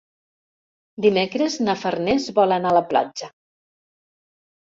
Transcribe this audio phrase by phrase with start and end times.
[1.05, 3.31] Dimecres na Farners vol anar a la platja.